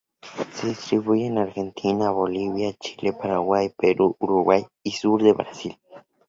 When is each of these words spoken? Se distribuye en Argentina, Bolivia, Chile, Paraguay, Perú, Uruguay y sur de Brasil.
Se 0.53 0.65
distribuye 0.65 1.27
en 1.27 1.37
Argentina, 1.37 2.09
Bolivia, 2.09 2.73
Chile, 2.79 3.13
Paraguay, 3.13 3.69
Perú, 3.77 4.15
Uruguay 4.17 4.65
y 4.81 4.93
sur 4.93 5.21
de 5.21 5.31
Brasil. 5.33 5.77